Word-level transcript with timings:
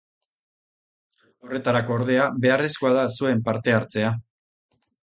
Horretarako, 1.47 1.99
ordea, 1.99 2.27
beharrezkoa 2.47 2.95
da 2.99 3.07
zuen 3.19 3.47
parte-hartzea. 3.51 4.15